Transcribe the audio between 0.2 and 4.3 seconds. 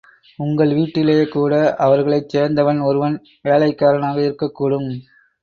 உங்கள் வீட்டிலேகூட, அவர்களைச் சேர்ந்தவன் ஒருவன் வேலைக்காரனாக